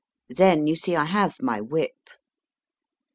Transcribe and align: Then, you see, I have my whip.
Then, 0.29 0.65
you 0.65 0.75
see, 0.75 0.95
I 0.95 1.05
have 1.05 1.35
my 1.43 1.61
whip. 1.61 2.09